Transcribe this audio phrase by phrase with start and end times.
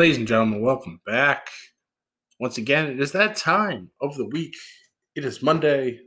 [0.00, 1.50] Ladies and gentlemen, welcome back.
[2.38, 4.54] Once again, it is that time of the week.
[5.14, 6.00] It is Monday.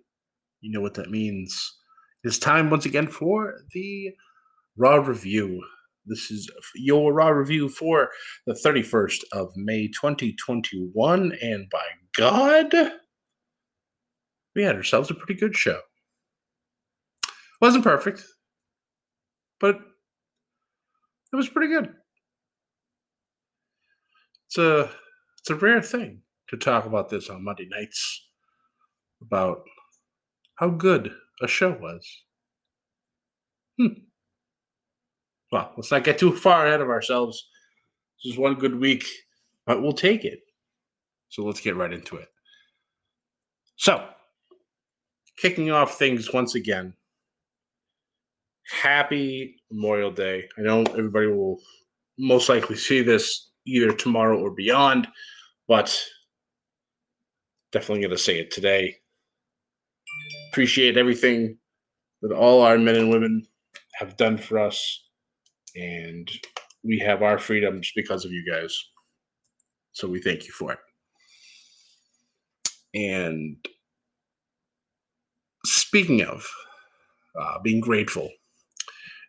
[0.62, 1.78] You know what that means.
[2.24, 4.10] It is time once again for the
[4.78, 5.64] Raw Review.
[6.08, 8.10] This is your Raw Review for
[8.48, 11.38] the 31st of May 2021.
[11.40, 11.86] And by
[12.18, 12.74] God,
[14.56, 15.82] we had ourselves a pretty good show.
[17.62, 18.26] Wasn't perfect,
[19.60, 19.76] but
[21.32, 21.94] it was pretty good
[24.54, 24.92] it's a
[25.40, 28.28] it's a rare thing to talk about this on Monday nights
[29.22, 29.64] about
[30.56, 32.08] how good a show was.
[33.80, 34.04] Hmm.
[35.52, 37.50] Well, let's not get too far ahead of ourselves.
[38.24, 39.06] This is one good week,
[39.66, 40.42] but we'll take it.
[41.30, 42.28] So let's get right into it.
[43.78, 44.08] So,
[45.38, 46.94] kicking off things once again.
[48.82, 50.48] Happy Memorial Day.
[50.60, 51.60] I know everybody will
[52.20, 55.08] most likely see this either tomorrow or beyond,
[55.68, 55.98] but
[57.72, 58.96] definitely going to say it today.
[60.52, 61.58] Appreciate everything
[62.22, 63.46] that all our men and women
[63.96, 65.04] have done for us,
[65.76, 66.30] and
[66.84, 68.78] we have our freedoms because of you guys.
[69.94, 70.80] So we thank you for it.
[72.96, 73.58] And
[75.66, 76.48] speaking of
[77.40, 78.30] uh, being grateful,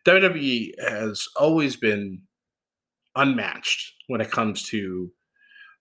[0.06, 2.20] WWE has always been
[3.16, 5.10] unmatched when it comes to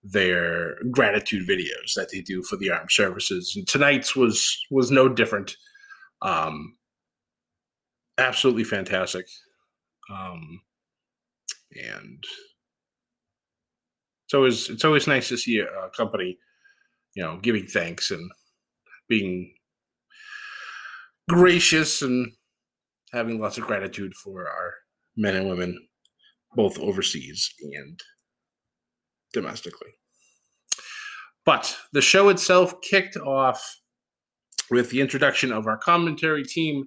[0.02, 3.54] their gratitude videos that they do for the armed services.
[3.56, 5.56] And tonight's was was no different.
[6.22, 6.76] Um,
[8.18, 9.26] absolutely fantastic.
[10.10, 10.60] Um,
[11.72, 12.22] and
[14.26, 16.38] it's always it's always nice to see a, company,
[17.14, 18.30] you know, giving thanks and
[19.08, 19.54] being
[21.28, 22.30] gracious and
[23.12, 24.74] having lots of gratitude for our
[25.16, 25.88] men and women
[26.54, 28.00] both overseas and
[29.32, 29.90] domestically.
[31.44, 33.80] But the show itself kicked off
[34.70, 36.86] with the introduction of our commentary team,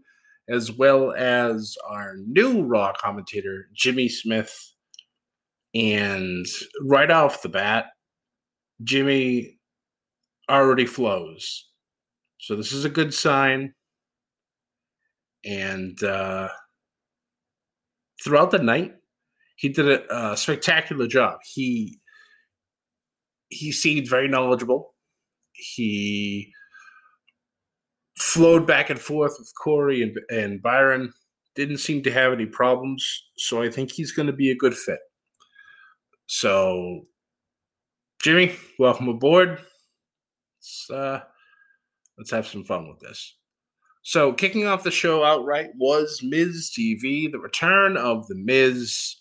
[0.49, 4.55] as well as our new Raw commentator, Jimmy Smith.
[5.75, 6.45] And
[6.81, 7.87] right off the bat,
[8.83, 9.59] Jimmy
[10.49, 11.67] already flows.
[12.39, 13.73] So this is a good sign.
[15.45, 16.49] And uh,
[18.23, 18.93] throughout the night,
[19.57, 21.39] he did a, a spectacular job.
[21.43, 21.99] He
[23.49, 24.93] he seemed very knowledgeable.
[25.53, 26.53] He
[28.17, 31.13] flowed back and forth with Corey and, and Byron.
[31.55, 34.75] Didn't seem to have any problems, so I think he's going to be a good
[34.75, 34.99] fit.
[36.27, 37.07] So,
[38.21, 39.59] Jimmy, welcome aboard.
[40.59, 41.21] Let's, uh,
[42.17, 43.37] let's have some fun with this.
[44.03, 49.15] So, kicking off the show outright was Miz TV, the return of the Miz.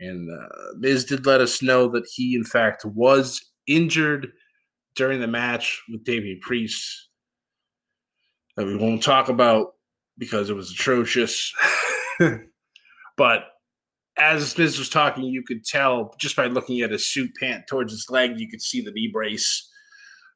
[0.00, 4.28] And uh, Miz did let us know that he, in fact, was injured
[4.94, 7.08] during the match with Damian Priest
[8.56, 9.74] that we won't talk about
[10.18, 11.52] because it was atrocious.
[13.16, 13.44] but
[14.16, 17.92] as Miz was talking, you could tell just by looking at his suit pant towards
[17.92, 19.70] his leg, you could see the knee brace.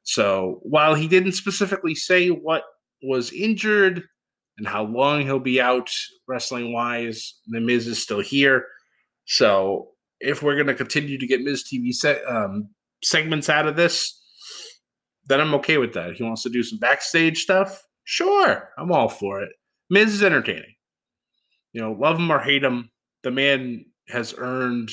[0.03, 2.63] So while he didn't specifically say what
[3.03, 4.03] was injured
[4.57, 5.89] and how long he'll be out
[6.27, 8.65] wrestling wise, the Miz is still here.
[9.25, 9.89] So
[10.19, 11.93] if we're going to continue to get Miz TV
[12.29, 12.69] um,
[13.03, 14.19] segments out of this,
[15.27, 16.13] then I'm okay with that.
[16.13, 19.49] He wants to do some backstage stuff, sure, I'm all for it.
[19.89, 20.75] Miz is entertaining.
[21.73, 22.91] You know, love him or hate him,
[23.23, 24.91] the man has earned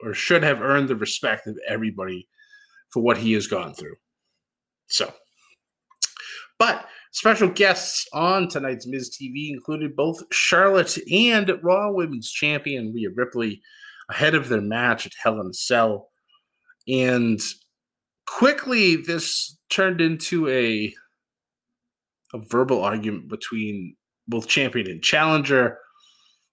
[0.00, 2.28] or should have earned the respect of everybody
[2.90, 3.96] for what he has gone through.
[4.86, 5.12] So,
[6.58, 6.86] but
[7.18, 13.60] Special guests on tonight's Miz TV included both Charlotte and Raw Women's Champion Rhea Ripley
[14.08, 16.10] ahead of their match at Hell in a Cell.
[16.86, 17.40] And
[18.24, 20.94] quickly, this turned into a,
[22.34, 23.96] a verbal argument between
[24.28, 25.76] both champion and challenger,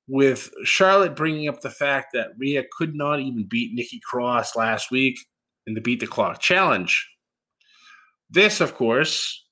[0.07, 4.89] with Charlotte bringing up the fact that Rhea could not even beat Nikki Cross last
[4.89, 5.19] week
[5.67, 7.07] in the Beat the Clock challenge.
[8.31, 9.44] This, of course,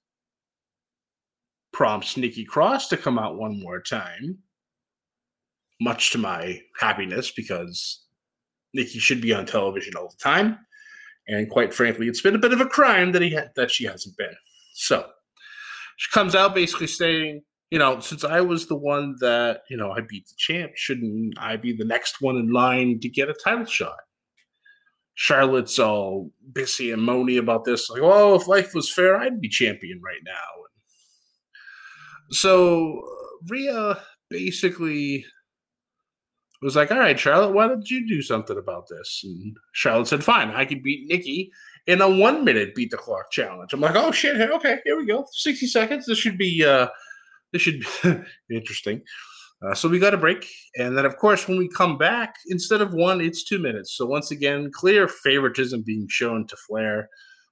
[1.74, 4.38] prompts Nikki Cross to come out one more time,
[5.82, 8.06] much to my happiness because
[8.74, 10.60] Nikki should be on television all the time.
[11.28, 13.86] And quite frankly, it's been a bit of a crime that he ha- that she
[13.86, 14.36] hasn't been.
[14.74, 15.10] So
[15.98, 17.42] she comes out basically saying,
[17.72, 21.38] you know, since I was the one that, you know, I beat the champ, shouldn't
[21.40, 23.98] I be the next one in line to get a title shot?
[25.16, 29.50] Charlotte's all busy and moany about this, like, oh, if life was fair, I'd be
[29.50, 30.64] champion right now.
[32.32, 33.02] So
[33.48, 34.00] Rhea
[34.30, 35.26] basically
[36.62, 39.22] was like, all right, Charlotte, why don't you do something about this?
[39.24, 41.52] And Charlotte said, fine, I can beat Nikki
[41.88, 43.74] in a one minute beat the clock challenge.
[43.74, 45.26] I'm like, oh shit, okay, here we go.
[45.32, 46.06] 60 seconds.
[46.06, 46.88] This should be uh
[47.52, 48.24] this should be
[48.56, 49.02] interesting.
[49.64, 50.46] Uh, so we got a break.
[50.78, 53.96] And then, of course, when we come back, instead of one, it's two minutes.
[53.96, 57.08] So once again, clear favoritism being shown to Flair.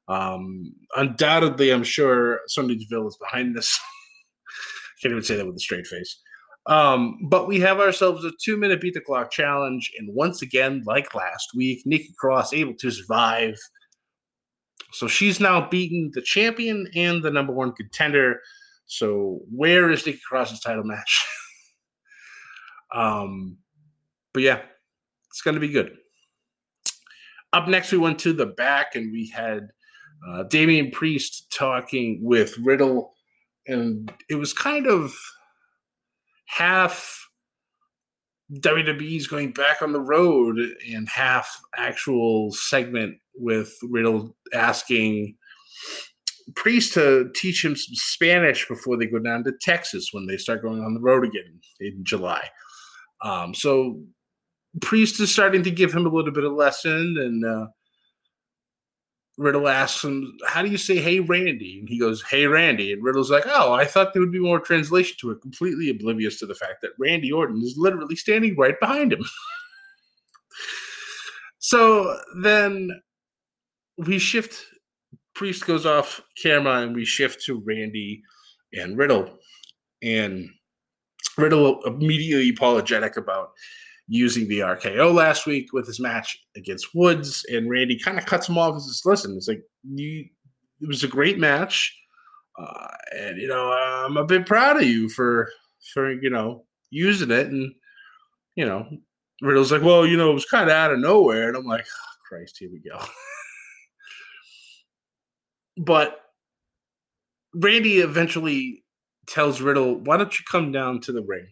[0.09, 3.79] Um, undoubtedly, I'm sure Sonya Deville is behind this.
[5.01, 6.19] Can't even say that with a straight face.
[6.67, 9.91] Um, but we have ourselves a two minute beat the clock challenge.
[9.97, 13.55] And once again, like last week, Nikki Cross able to survive.
[14.93, 18.41] So she's now beaten the champion and the number one contender.
[18.85, 21.25] So where is Nikki Cross's title match?
[22.93, 23.57] um,
[24.33, 24.61] but yeah,
[25.29, 25.97] it's going to be good.
[27.53, 29.69] Up next, we went to the back and we had
[30.27, 33.15] uh, Damian Priest talking with Riddle
[33.67, 35.13] and it was kind of
[36.47, 37.21] half
[38.53, 40.57] WWE's going back on the road
[40.91, 45.35] and half actual segment with Riddle asking
[46.55, 50.61] Priest to teach him some Spanish before they go down to Texas when they start
[50.61, 52.49] going on the road again in July.
[53.23, 54.01] Um, so
[54.81, 57.67] Priest is starting to give him a little bit of lesson and uh,
[59.37, 61.79] Riddle asks him, How do you say hey Randy?
[61.79, 62.93] And he goes, Hey Randy.
[62.93, 66.39] And Riddle's like, Oh, I thought there would be more translation to it, completely oblivious
[66.39, 69.23] to the fact that Randy Orton is literally standing right behind him.
[71.59, 73.01] so then
[73.97, 74.65] we shift,
[75.33, 78.21] Priest goes off camera and we shift to Randy
[78.73, 79.39] and Riddle.
[80.01, 80.49] And
[81.37, 83.51] Riddle immediately apologetic about
[84.11, 88.49] using the RKO last week with his match against Woods, and Randy kind of cuts
[88.49, 90.25] him off and says, "Listen, it's like you,
[90.81, 91.97] it was a great match,
[92.59, 92.87] uh,
[93.17, 95.49] and you know I'm a bit proud of you for
[95.93, 97.73] for you know using it." And
[98.57, 98.85] you know,
[99.41, 101.85] Riddle's like, "Well, you know, it was kind of out of nowhere," and I'm like,
[101.85, 103.01] oh, "Christ, here we go."
[105.77, 106.19] but
[107.55, 108.83] Randy eventually
[109.25, 111.47] tells Riddle, "Why don't you come down to the ring?"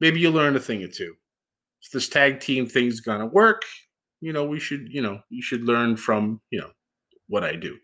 [0.00, 1.14] Maybe you learn a thing or two.
[1.82, 3.62] If this tag team thing's gonna work,
[4.20, 6.70] you know, we should, you know, you should learn from, you know,
[7.28, 7.76] what I do.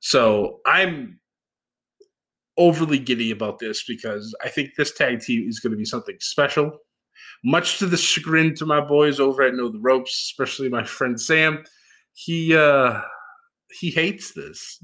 [0.00, 1.20] So I'm
[2.56, 6.16] overly giddy about this because I think this tag team is going to be something
[6.20, 6.76] special.
[7.44, 11.20] Much to the chagrin to my boys over at Know the Ropes, especially my friend
[11.20, 11.64] Sam,
[12.14, 13.00] he uh
[13.70, 14.82] he hates this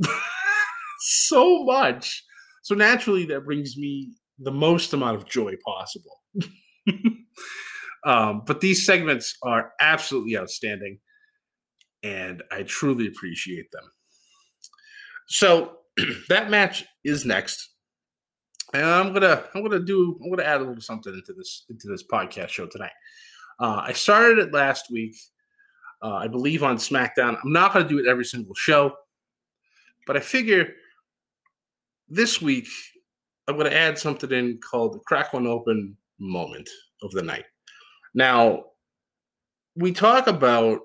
[1.01, 2.23] so much.
[2.63, 6.21] So naturally that brings me the most amount of joy possible.
[8.05, 10.99] um, but these segments are absolutely outstanding,
[12.03, 13.85] and I truly appreciate them.
[15.27, 15.79] So
[16.29, 17.71] that match is next,
[18.73, 21.89] and I'm gonna I'm gonna do I'm gonna add a little something into this into
[21.89, 22.93] this podcast show tonight.
[23.61, 25.17] Uh, I started it last week,
[26.03, 27.39] uh, I believe on SmackDown.
[27.43, 28.95] I'm not gonna do it every single show,
[30.07, 30.75] but I figure
[32.09, 32.67] this week
[33.47, 36.69] I'm going to add something in called the crack one open moment
[37.03, 37.45] of the night.
[38.15, 38.65] Now,
[39.77, 40.81] we talk about,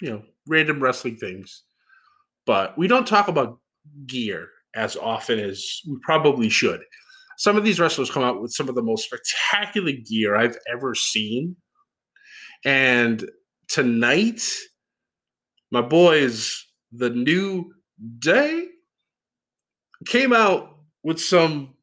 [0.00, 1.62] you know, random wrestling things,
[2.46, 3.58] but we don't talk about
[4.06, 6.80] gear as often as we probably should.
[7.36, 10.94] Some of these wrestlers come out with some of the most spectacular gear I've ever
[10.94, 11.56] seen.
[12.64, 13.28] And
[13.68, 14.42] tonight,
[15.70, 17.72] my boys, the new
[18.18, 18.66] day,
[20.06, 21.74] came out with some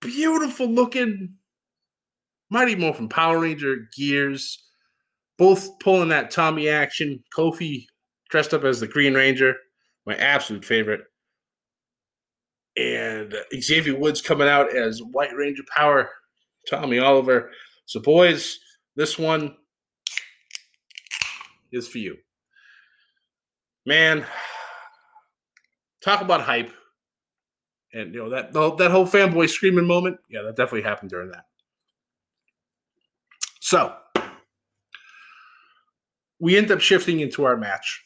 [0.00, 1.34] beautiful looking
[2.50, 4.64] Mighty Morphin Power Ranger gears,
[5.38, 7.22] both pulling that Tommy action.
[7.36, 7.86] Kofi
[8.30, 9.54] dressed up as the Green Ranger,
[10.06, 11.02] my absolute favorite.
[12.76, 16.10] and Xavier Woods coming out as White Ranger Power,
[16.68, 17.50] Tommy Oliver.
[17.86, 18.58] So, boys,
[18.96, 19.56] this one
[21.72, 22.16] is for you.
[23.86, 24.24] Man,
[26.02, 26.72] talk about hype.
[27.94, 31.44] And you know that that whole fanboy screaming moment, yeah, that definitely happened during that.
[33.60, 33.94] So
[36.40, 38.02] we end up shifting into our match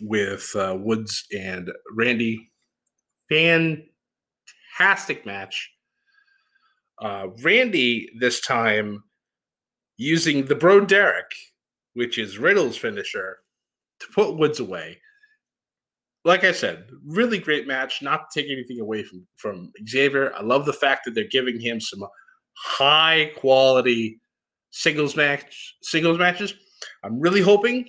[0.00, 2.50] with uh, Woods and Randy.
[3.30, 5.70] Fantastic match.
[7.00, 9.04] Uh, Randy this time
[9.96, 11.30] using the Bro Derek,
[11.94, 13.38] which is Riddle's finisher,
[14.00, 14.98] to put Woods away.
[16.26, 18.02] Like I said, really great match.
[18.02, 20.34] Not to take anything away from from Xavier.
[20.34, 22.04] I love the fact that they're giving him some
[22.56, 24.20] high quality
[24.72, 26.52] singles match singles matches.
[27.04, 27.88] I'm really hoping,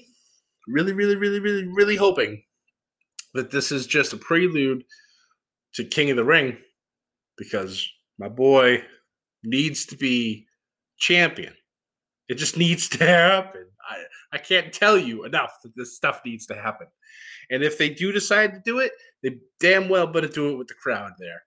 [0.67, 2.43] really, really, really, really, really hoping
[3.33, 4.83] that this is just a prelude
[5.73, 6.57] to King of the Ring
[7.39, 7.89] because
[8.19, 8.83] my boy
[9.43, 10.45] needs to be
[10.99, 11.55] champion.
[12.29, 13.65] It just needs to happen.
[13.87, 14.03] I,
[14.33, 16.87] I can't tell you enough that this stuff needs to happen.
[17.49, 18.91] And if they do decide to do it,
[19.23, 21.43] they damn well better do it with the crowd there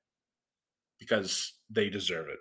[0.98, 2.38] because they deserve it.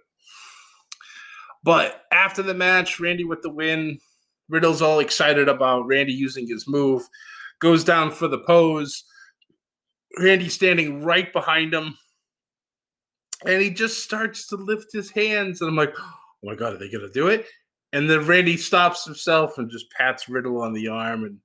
[1.64, 4.00] But after the match, Randy with the win,
[4.48, 7.04] Riddle's all excited about Randy using his move,
[7.60, 9.04] goes down for the pose.
[10.18, 11.98] Randy standing right behind him.
[13.46, 15.62] And he just starts to lift his hands.
[15.62, 16.14] And I'm like, oh
[16.44, 17.46] my God, are they going to do it?
[17.92, 21.24] And then Randy stops himself and just pats Riddle on the arm.
[21.24, 21.40] And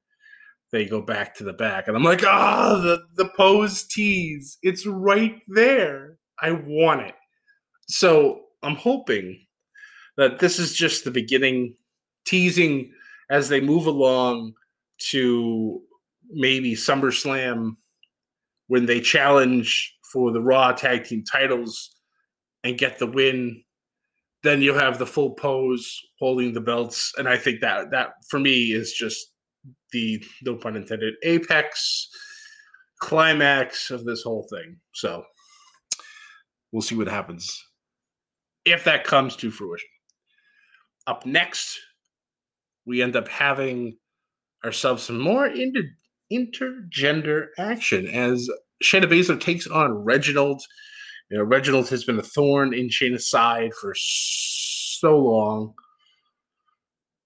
[0.72, 1.88] they go back to the back.
[1.88, 4.58] And I'm like, ah, oh, the, the pose tease.
[4.62, 6.18] It's right there.
[6.40, 7.14] I want it.
[7.88, 9.38] So I'm hoping
[10.16, 11.74] that this is just the beginning,
[12.26, 12.92] teasing
[13.30, 14.54] as they move along
[15.10, 15.82] to
[16.30, 17.76] maybe SummerSlam
[18.68, 21.96] when they challenge for the Raw Tag Team titles
[22.62, 23.63] and get the win.
[24.44, 28.38] Then you'll have the full pose holding the belts, and I think that that for
[28.38, 29.32] me is just
[29.90, 32.08] the no pun intended apex
[33.00, 34.76] climax of this whole thing.
[34.92, 35.24] So
[36.72, 37.62] we'll see what happens
[38.64, 39.88] if that comes to fruition.
[41.06, 41.78] Up next,
[42.86, 43.96] we end up having
[44.64, 45.82] ourselves some more inter-
[46.32, 48.48] intergender action as
[48.82, 50.62] Shayna Baszler takes on Reginald.
[51.34, 55.74] You know, Reginald has been a thorn in Shayna's side for so long.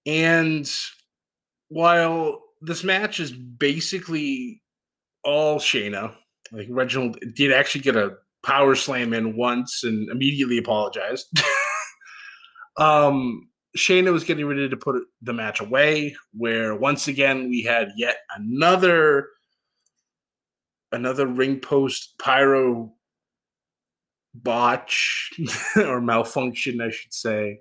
[0.07, 0.67] And
[1.69, 4.63] while this match is basically
[5.25, 6.15] all Shayna,
[6.53, 11.27] like Reginald did actually get a power slam in once and immediately apologized.
[12.79, 17.91] um, Shayna was getting ready to put the match away, where once again we had
[17.95, 19.29] yet another
[20.93, 22.95] another ring post pyro
[24.43, 25.31] botch
[25.77, 27.61] or malfunction, I should say,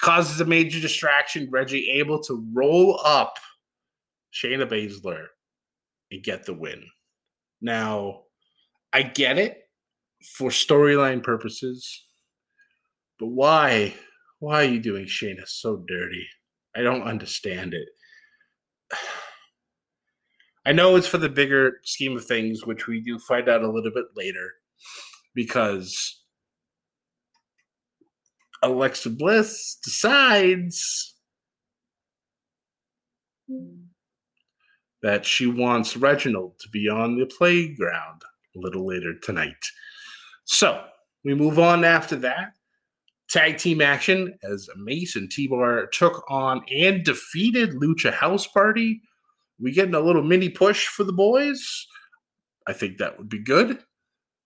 [0.00, 1.48] causes a major distraction.
[1.50, 3.34] Reggie able to roll up
[4.32, 5.26] Shayna Baszler
[6.10, 6.84] and get the win.
[7.60, 8.22] Now,
[8.92, 9.58] I get it
[10.36, 12.04] for storyline purposes,
[13.18, 13.94] but why?
[14.38, 16.26] Why are you doing Shayna so dirty?
[16.76, 17.88] I don't understand it.
[20.66, 23.70] I know it's for the bigger scheme of things, which we do find out a
[23.70, 24.50] little bit later,
[25.34, 26.22] because
[28.62, 31.14] Alexa Bliss decides
[35.02, 38.22] that she wants Reginald to be on the playground
[38.56, 39.52] a little later tonight.
[40.44, 40.82] So
[41.24, 42.52] we move on after that
[43.30, 49.00] tag team action as Mace and T-Bar took on and defeated Lucha House Party.
[49.58, 51.86] We getting a little mini push for the boys.
[52.66, 53.80] I think that would be good.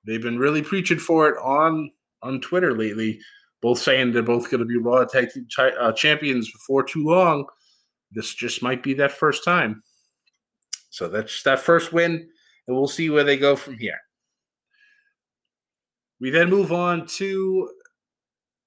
[0.08, 1.90] They've been really preaching for it on
[2.22, 3.20] on Twitter lately,
[3.60, 5.46] both saying they're both going to be Raw Tag Team
[5.78, 7.44] uh, champions before too long.
[8.10, 9.82] This just might be that first time.
[10.88, 12.26] So that's that first win,
[12.66, 13.98] and we'll see where they go from here.
[16.22, 17.70] We then move on to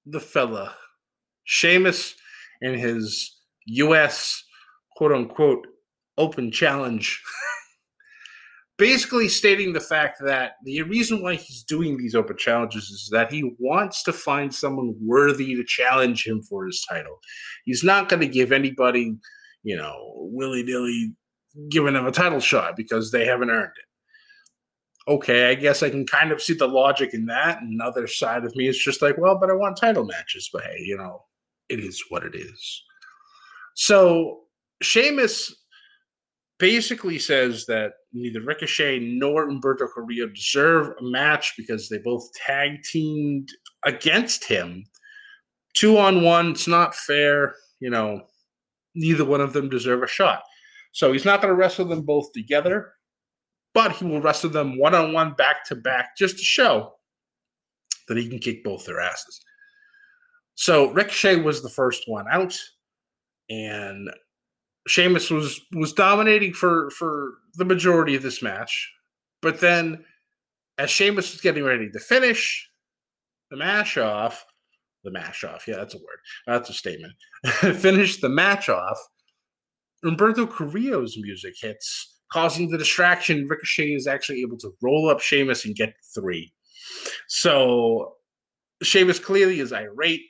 [0.06, 0.76] the fella,
[1.42, 2.14] Sheamus,
[2.62, 4.44] and his U.S.
[4.96, 5.66] quote unquote
[6.16, 7.20] open challenge.
[8.82, 13.32] Basically, stating the fact that the reason why he's doing these open challenges is that
[13.32, 17.18] he wants to find someone worthy to challenge him for his title.
[17.64, 19.16] He's not going to give anybody,
[19.62, 21.14] you know, willy nilly
[21.68, 23.84] giving them a title shot because they haven't earned it
[25.08, 27.60] okay, I guess I can kind of see the logic in that.
[27.62, 30.48] Another side of me is just like, well, but I want title matches.
[30.52, 31.24] But hey, you know,
[31.68, 32.82] it is what it is.
[33.74, 34.42] So
[34.80, 35.54] Sheamus
[36.62, 42.84] basically says that neither Ricochet nor Humberto Carrillo deserve a match because they both tag
[42.84, 43.48] teamed
[43.84, 44.84] against him.
[45.74, 47.56] Two on one, it's not fair.
[47.80, 48.28] You know,
[48.94, 50.44] neither one of them deserve a shot.
[50.92, 52.92] So he's not going to wrestle them both together,
[53.74, 56.92] but he will wrestle them one on one, back to back, just to show
[58.06, 59.40] that he can kick both their asses.
[60.54, 62.56] So Ricochet was the first one out,
[63.50, 64.08] and
[64.86, 68.92] Sheamus was was dominating for for the majority of this match.
[69.40, 70.04] But then,
[70.78, 72.68] as Sheamus was getting ready to finish
[73.50, 74.44] the mash off,
[75.04, 77.12] the mash off, yeah, that's a word, that's a statement.
[77.80, 78.98] finish the match off.
[80.04, 83.46] Humberto Carrillo's music hits, causing the distraction.
[83.48, 86.52] Ricochet is actually able to roll up Sheamus and get three.
[87.28, 88.14] So
[88.82, 90.22] Sheamus clearly is irate,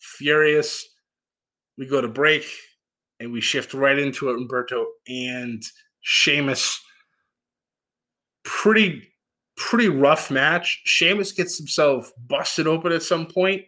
[0.00, 0.86] furious.
[1.76, 2.44] We go to break
[3.20, 5.62] and we shift right into it, Humberto and
[6.00, 6.80] Sheamus.
[8.44, 9.08] Pretty,
[9.56, 10.80] pretty rough match.
[10.84, 13.62] Sheamus gets himself busted open at some point.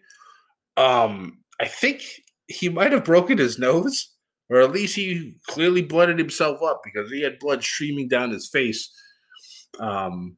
[0.77, 2.03] Um, I think
[2.47, 4.15] he might have broken his nose,
[4.49, 8.49] or at least he clearly blooded himself up because he had blood streaming down his
[8.49, 8.91] face.
[9.79, 10.37] Um,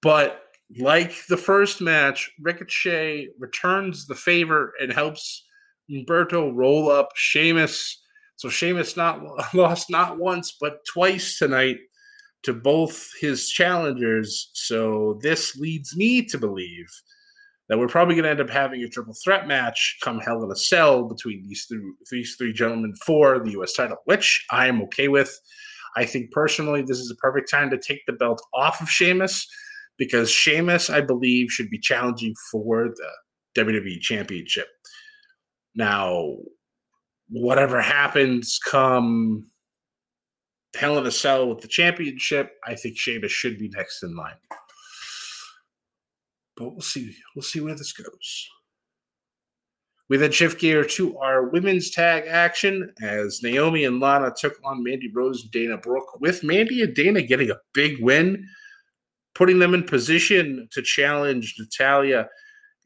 [0.00, 0.42] but
[0.78, 5.46] like the first match, Ricochet returns the favor and helps
[5.90, 8.01] Humberto roll up Sheamus.
[8.36, 9.22] So Sheamus not
[9.54, 11.78] lost not once but twice tonight
[12.42, 14.50] to both his challengers.
[14.54, 16.86] So this leads me to believe
[17.68, 20.50] that we're probably going to end up having a triple threat match come Hell in
[20.50, 23.72] a Cell between these three these three gentlemen for the U.S.
[23.72, 25.38] title, which I am okay with.
[25.96, 29.46] I think personally this is a perfect time to take the belt off of Sheamus
[29.98, 34.66] because Sheamus, I believe, should be challenging for the WWE Championship.
[35.74, 36.36] Now,
[37.32, 39.46] whatever happens come
[40.74, 44.36] Hell in a Cell with the championship, I think Sheamus should be next in line.
[46.56, 47.14] But we'll see.
[47.34, 48.48] We'll see where this goes.
[50.08, 54.82] We then shift gear to our women's tag action as Naomi and Lana took on
[54.82, 58.46] Mandy Rose and Dana Brooke, with Mandy and Dana getting a big win
[59.34, 62.28] putting them in position to challenge Natalya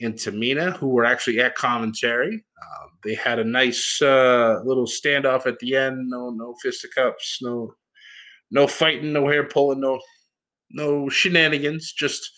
[0.00, 2.44] and Tamina, who were actually at commentary.
[2.60, 6.10] Uh, they had a nice uh, little standoff at the end.
[6.10, 7.74] No, no fisticuffs, no,
[8.50, 10.00] no fighting, no hair pulling, no,
[10.70, 11.92] no shenanigans.
[11.92, 12.30] Just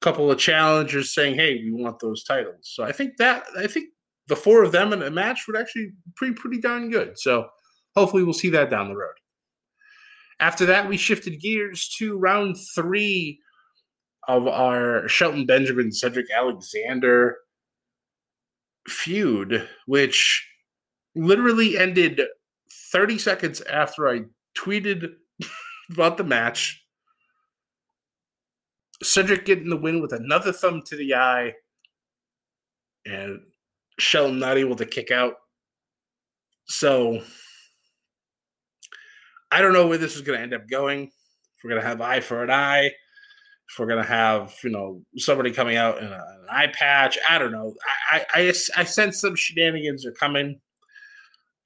[0.00, 3.66] a couple of challengers saying, "Hey, we want those titles." So I think that I
[3.66, 3.90] think
[4.28, 7.18] the four of them in a match would actually pretty pretty darn good.
[7.18, 7.48] So
[7.94, 9.14] hopefully we'll see that down the road.
[10.40, 13.40] After that, we shifted gears to round three
[14.28, 17.38] of our Shelton Benjamin Cedric Alexander
[18.88, 20.48] feud, which
[21.14, 22.20] literally ended
[22.92, 24.22] 30 seconds after I
[24.56, 25.14] tweeted
[25.90, 26.82] about the match.
[29.02, 31.52] Cedric getting the win with another thumb to the eye,
[33.04, 33.40] and
[33.98, 35.34] Shelton not able to kick out.
[36.66, 37.22] So
[39.52, 41.04] I don't know where this is going to end up going.
[41.04, 42.90] If we're going to have eye for an eye,
[43.68, 47.18] if we're gonna have you know somebody coming out in a, an eye patch.
[47.28, 47.74] I don't know.
[48.10, 50.60] I, I I sense some shenanigans are coming,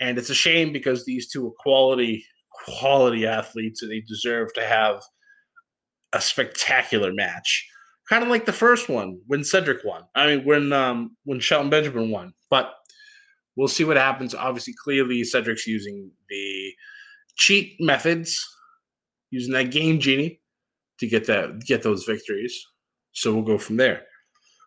[0.00, 2.24] and it's a shame because these two are quality
[2.64, 5.02] quality athletes and they deserve to have
[6.12, 7.66] a spectacular match.
[8.08, 10.02] Kind of like the first one when Cedric won.
[10.14, 12.32] I mean when um when Shelton Benjamin won.
[12.48, 12.74] But
[13.56, 14.34] we'll see what happens.
[14.34, 16.72] Obviously, clearly Cedric's using the
[17.36, 18.44] cheat methods,
[19.30, 20.39] using that game genie
[21.00, 22.66] to get that get those victories.
[23.12, 24.02] So we'll go from there.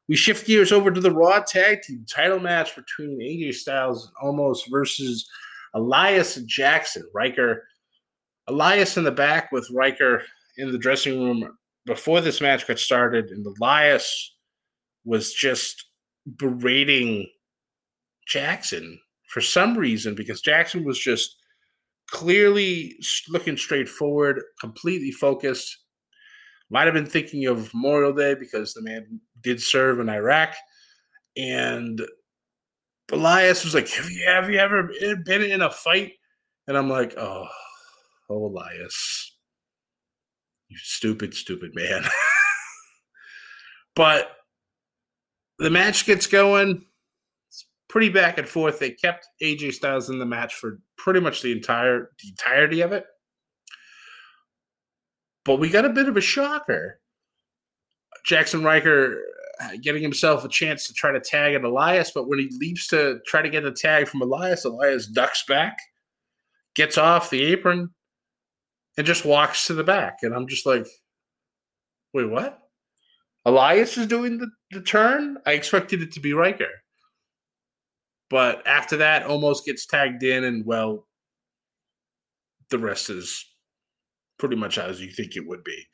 [0.09, 4.37] We shift gears over to the Raw Tag Team title match between AJ Styles and
[4.37, 5.29] Omos versus
[5.73, 7.03] Elias Jaxson.
[7.13, 7.63] Ryker,
[8.47, 10.23] Elias in the back with Ryker
[10.57, 14.35] in the dressing room before this match got started, and Elias
[15.05, 15.85] was just
[16.37, 17.27] berating
[18.29, 18.97] Jaxson
[19.29, 21.35] for some reason because Jaxson was just
[22.09, 22.95] clearly
[23.29, 25.82] looking straight forward, completely focused,
[26.69, 30.55] might have been thinking of Memorial Day because the man did serve in Iraq.
[31.37, 32.01] And
[33.11, 34.89] Elias was like, have you, have you ever
[35.25, 36.13] been in a fight?
[36.67, 37.47] And I'm like, oh,
[38.29, 39.35] oh, Elias.
[40.69, 42.03] You stupid, stupid man.
[43.95, 44.31] but
[45.59, 46.83] the match gets going.
[47.49, 48.79] It's pretty back and forth.
[48.79, 52.91] They kept AJ Styles in the match for pretty much the entire the entirety of
[52.91, 53.05] it.
[55.45, 56.99] But we got a bit of a shocker.
[58.27, 59.21] Jaxson Ryker
[59.61, 62.87] uh, getting himself a chance to try to tag at Elias, but when he leaps
[62.87, 65.77] to try to get the tag from Elias, Elias ducks back,
[66.75, 67.89] gets off the apron,
[68.97, 70.19] and just walks to the back.
[70.21, 70.87] And I'm just like,
[72.13, 72.59] wait, what?
[73.45, 75.37] Elias is doing the, the turn?
[75.45, 76.69] I expected it to be Ryker.
[78.29, 81.05] But after that, Omos gets tagged in, and well,
[82.69, 83.45] the rest is
[84.39, 85.85] pretty much as you think it would be.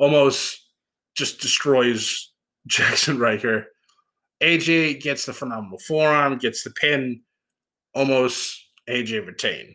[0.00, 0.56] Omos
[1.16, 2.32] just destroys
[2.68, 3.66] Jaxson Ryker.
[4.42, 7.20] AJ gets the phenomenal forearm, gets the pin,
[7.96, 8.56] Omos
[8.88, 9.74] AJ retain.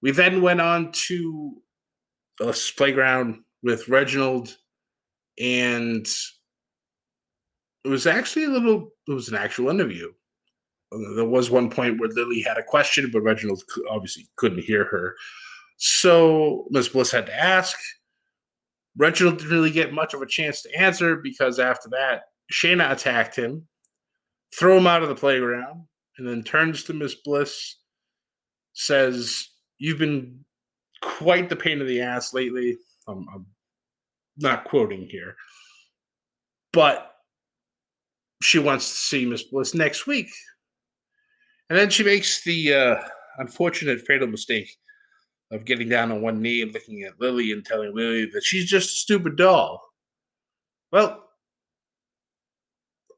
[0.00, 1.56] We then went on to
[2.38, 4.56] the playground with Reginald,
[5.38, 6.06] and
[7.84, 8.90] it was actually a little.
[9.08, 10.12] It was an actual interview.
[10.90, 15.16] There was one point where Lily had a question, but Reginald obviously couldn't hear her.
[15.76, 16.88] So Ms.
[16.88, 17.78] Bliss had to ask.
[18.96, 22.22] Reginald didn't really get much of a chance to answer because after that,
[22.52, 23.68] Shayna attacked him,
[24.58, 25.84] threw him out of the playground,
[26.16, 27.76] and then turns to Miss Bliss,
[28.72, 29.48] says,
[29.78, 30.44] You've been
[31.00, 32.76] quite the pain in the ass lately.
[33.06, 33.46] I'm, I'm
[34.36, 35.36] not quoting here.
[36.72, 37.14] But
[38.42, 40.30] she wants to see Miss Bliss next week.
[41.68, 42.96] And then she makes the uh,
[43.38, 44.74] unfortunate fatal mistake
[45.50, 48.66] of getting down on one knee and looking at Lily and telling Lily that she's
[48.66, 49.82] just a stupid doll.
[50.92, 51.24] Well,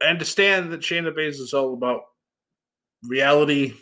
[0.03, 2.03] I understand that Shayna Baszler is all about
[3.03, 3.75] reality,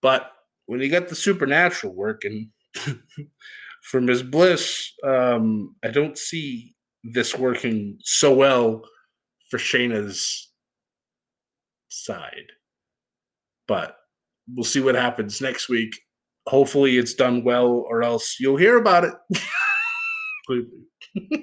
[0.00, 0.32] but
[0.66, 2.50] when you got the supernatural working
[3.82, 4.22] for Ms.
[4.22, 8.82] Bliss, um, I don't see this working so well
[9.50, 10.50] for Shayna's
[11.88, 12.52] side.
[13.72, 13.96] But
[14.54, 15.98] we'll see what happens next week.
[16.46, 19.14] Hopefully, it's done well, or else you'll hear about it.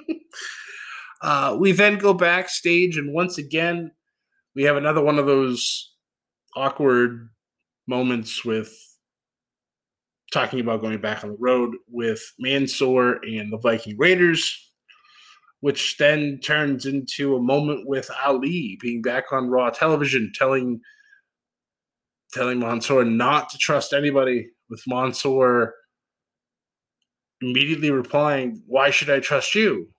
[1.23, 3.89] uh, we then go backstage, and once again,
[4.55, 5.95] we have another one of those
[6.55, 7.29] awkward
[7.87, 8.71] moments with
[10.31, 14.71] talking about going back on the road with Mansoor and the Viking Raiders,
[15.61, 20.79] which then turns into a moment with Ali being back on Raw television, telling
[22.33, 25.75] telling Mansoor not to trust anybody, with Mansoor
[27.41, 29.89] immediately replying, Why should I trust you?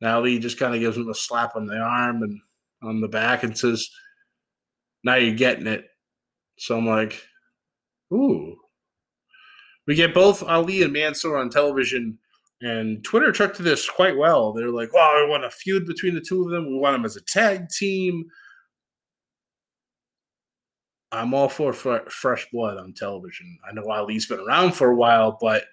[0.00, 2.40] Now Ali just kind of gives him a slap on the arm and
[2.82, 3.88] on the back and says,
[5.04, 5.86] Now you're getting it.
[6.58, 7.22] So I'm like,
[8.12, 8.56] Ooh,
[9.88, 12.18] we get both Ali and Mansoor on television,
[12.60, 14.52] and Twitter took to this quite well.
[14.52, 16.66] They're like, "Well, we want a feud between the two of them.
[16.68, 18.26] We want them as a tag team."
[21.10, 23.58] I'm all for fresh blood on television.
[23.68, 25.64] I know Ali's been around for a while, but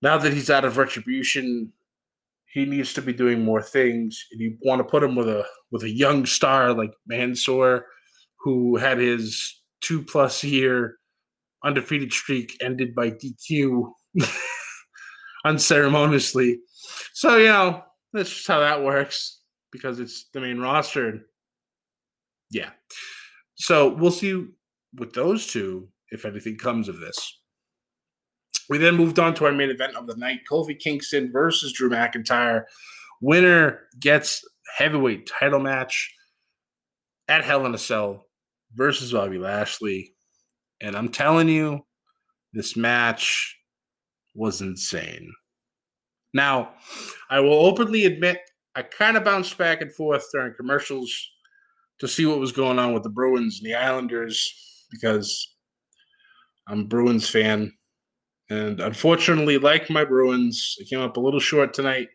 [0.00, 1.72] now that he's out of retribution,
[2.46, 4.26] he needs to be doing more things.
[4.32, 7.86] And you want to put him with a with a young star like Mansoor,
[8.40, 10.96] who had his two plus year
[11.64, 13.90] undefeated streak ended by DQ
[15.44, 16.60] unceremoniously.
[17.12, 19.40] So, you know, that's just how that works
[19.72, 21.26] because it's the main roster.
[22.50, 22.70] Yeah.
[23.56, 24.46] So we'll see
[24.94, 27.40] with those two if anything comes of this.
[28.68, 31.88] We then moved on to our main event of the night Kofi Kingston versus Drew
[31.88, 32.64] McIntyre.
[33.20, 34.44] Winner gets
[34.76, 36.12] heavyweight title match
[37.28, 38.26] at Hell in a Cell
[38.74, 40.14] versus Bobby Lashley.
[40.80, 41.84] And I'm telling you,
[42.52, 43.56] this match
[44.34, 45.32] was insane.
[46.34, 46.74] Now,
[47.30, 48.38] I will openly admit
[48.74, 51.30] I kind of bounced back and forth during commercials
[52.00, 55.56] to see what was going on with the Bruins and the Islanders because
[56.68, 57.72] I'm a Bruins fan.
[58.50, 62.08] And unfortunately, like my Bruins, it came up a little short tonight.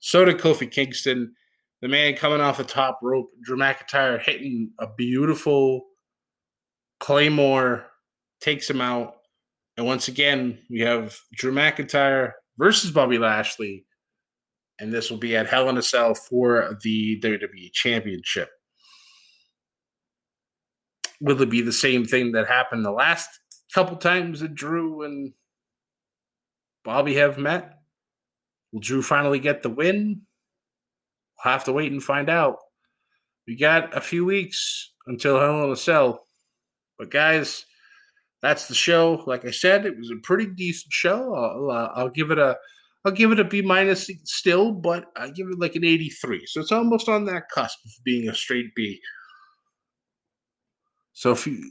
[0.00, 1.34] So did Kofi Kingston.
[1.80, 5.86] The man coming off the top rope, Drew McIntyre hitting a beautiful
[7.00, 7.86] Claymore
[8.40, 9.16] takes him out.
[9.76, 13.84] And once again, we have Drew McIntyre versus Bobby Lashley.
[14.78, 18.50] And this will be at Hell in a Cell for the WWE Championship.
[21.22, 23.28] Will it be the same thing that happened the last
[23.72, 25.32] couple times that Drew and
[26.84, 27.78] Bobby have met?
[28.72, 30.22] Will Drew finally get the win?
[31.44, 32.56] We'll have to wait and find out.
[33.46, 36.26] We got a few weeks until Hell in a Cell.
[36.98, 37.66] But guys,
[38.40, 39.22] that's the show.
[39.24, 41.34] Like I said, it was a pretty decent show.
[41.34, 42.56] I'll, uh, I'll give it a
[43.04, 46.46] I'll give it a B minus still, but I give it like an 83.
[46.46, 49.00] So it's almost on that cusp of being a straight B.
[51.12, 51.62] So if you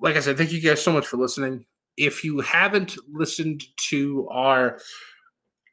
[0.00, 1.64] like I said, thank you guys so much for listening.
[1.96, 4.78] If you haven't listened to our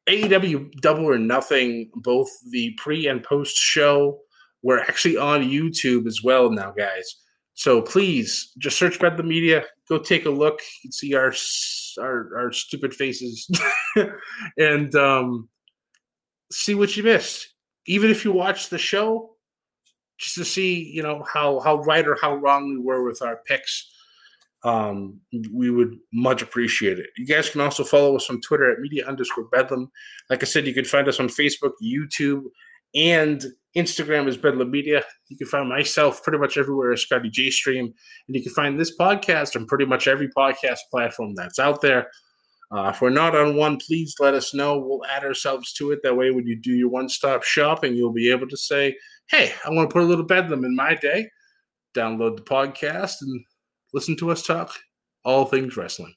[0.07, 4.19] AEW Double or Nothing, both the pre and post show,
[4.61, 7.15] we're actually on YouTube as well now, guys.
[7.55, 9.63] So please just search Bedlam Media.
[9.87, 10.61] Go take a look.
[10.61, 11.33] You can see our
[11.99, 13.47] our, our stupid faces
[14.57, 15.49] and um,
[16.51, 17.49] see what you missed.
[17.85, 19.32] Even if you watch the show,
[20.23, 23.39] just to see you know how how right or how wrong we were with our
[23.45, 23.89] picks.
[24.65, 25.19] Um,
[25.53, 27.07] we would much appreciate it.
[27.17, 29.91] You guys can also follow us on Twitter at media underscore bedlam.
[30.29, 32.43] Like I said, you can find us on Facebook, YouTube,
[32.95, 33.43] and
[33.75, 35.03] Instagram is Bedlam Media.
[35.27, 38.79] You can find myself pretty much everywhere as Scotty J Stream, and you can find
[38.79, 42.07] this podcast on pretty much every podcast platform that's out there.
[42.73, 44.79] Uh, if we're not on one, please let us know.
[44.79, 45.99] We'll add ourselves to it.
[46.01, 49.53] That way, when you do your one stop shopping, you'll be able to say, Hey,
[49.63, 51.29] I want to put a little bedlam in my day.
[51.95, 53.45] Download the podcast and
[53.93, 54.71] listen to us talk
[55.23, 56.13] all things wrestling.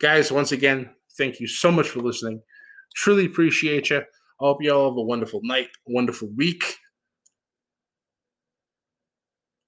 [0.00, 2.40] Guys, once again, thank you so much for listening.
[2.94, 3.98] Truly appreciate you.
[3.98, 4.02] I
[4.38, 6.62] hope you all have a wonderful night, wonderful week.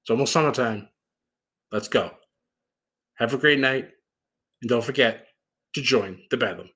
[0.03, 0.88] It's almost summertime.
[1.72, 2.11] Let's go.
[3.16, 3.88] Have a great night.
[4.62, 5.27] And don't forget,
[5.74, 6.70] to join the Bedlam.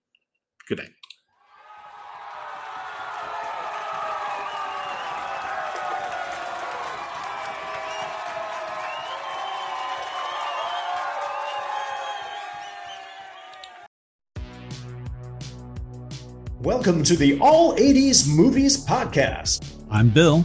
[0.68, 0.90] Good night.
[16.60, 19.84] Welcome to the All 80s Movies Podcast.
[19.90, 20.44] I'm Bill.